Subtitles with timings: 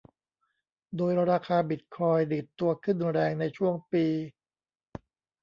[0.97, 4.05] โดยราคาบิตคอยน์ดีดตัวขึ้นแรงในช่วงปี